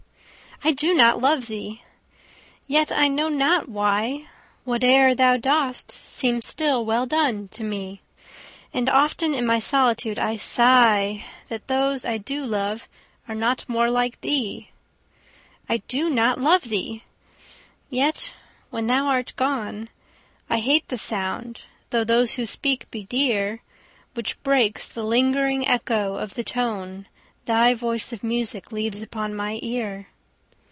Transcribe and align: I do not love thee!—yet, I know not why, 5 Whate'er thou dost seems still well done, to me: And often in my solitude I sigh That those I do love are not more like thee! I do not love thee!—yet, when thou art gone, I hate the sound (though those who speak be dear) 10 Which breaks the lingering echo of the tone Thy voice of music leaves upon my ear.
I 0.63 0.73
do 0.73 0.93
not 0.93 1.19
love 1.19 1.47
thee!—yet, 1.47 2.91
I 2.91 3.07
know 3.07 3.29
not 3.29 3.67
why, 3.67 4.27
5 4.65 4.65
Whate'er 4.65 5.15
thou 5.15 5.37
dost 5.37 5.91
seems 5.91 6.45
still 6.45 6.85
well 6.85 7.07
done, 7.07 7.47
to 7.47 7.63
me: 7.63 8.01
And 8.71 8.87
often 8.87 9.33
in 9.33 9.43
my 9.47 9.57
solitude 9.57 10.19
I 10.19 10.35
sigh 10.35 11.23
That 11.49 11.65
those 11.67 12.05
I 12.05 12.19
do 12.19 12.45
love 12.45 12.87
are 13.27 13.33
not 13.33 13.67
more 13.67 13.89
like 13.89 14.21
thee! 14.21 14.69
I 15.67 15.77
do 15.77 16.11
not 16.11 16.39
love 16.39 16.65
thee!—yet, 16.69 18.35
when 18.69 18.85
thou 18.85 19.07
art 19.07 19.33
gone, 19.37 19.89
I 20.47 20.59
hate 20.59 20.89
the 20.89 20.97
sound 20.97 21.61
(though 21.89 22.03
those 22.03 22.35
who 22.35 22.45
speak 22.45 22.85
be 22.91 23.05
dear) 23.05 23.57
10 24.09 24.09
Which 24.13 24.43
breaks 24.43 24.87
the 24.89 25.05
lingering 25.05 25.67
echo 25.67 26.17
of 26.17 26.35
the 26.35 26.43
tone 26.43 27.07
Thy 27.45 27.73
voice 27.73 28.13
of 28.13 28.23
music 28.23 28.71
leaves 28.71 29.01
upon 29.01 29.33
my 29.35 29.57
ear. 29.63 30.07